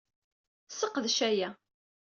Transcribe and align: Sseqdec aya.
Sseqdec 0.69 1.17
aya. 1.29 1.49